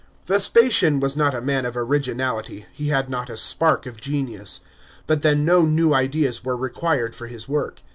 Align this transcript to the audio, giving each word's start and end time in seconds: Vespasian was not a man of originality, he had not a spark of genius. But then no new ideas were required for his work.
Vespasian 0.25 0.99
was 0.99 1.15
not 1.15 1.35
a 1.35 1.41
man 1.41 1.63
of 1.63 1.77
originality, 1.77 2.65
he 2.73 2.87
had 2.87 3.07
not 3.07 3.29
a 3.29 3.37
spark 3.37 3.85
of 3.85 4.01
genius. 4.01 4.61
But 5.05 5.21
then 5.21 5.45
no 5.45 5.61
new 5.61 5.93
ideas 5.93 6.43
were 6.43 6.57
required 6.57 7.15
for 7.15 7.27
his 7.27 7.47
work. 7.47 7.81